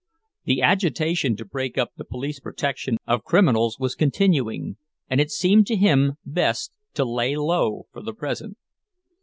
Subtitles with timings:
[0.45, 4.77] The agitation to break up the police protection of criminals was continuing,
[5.07, 8.57] and it seemed to him best to "lay low" for the present.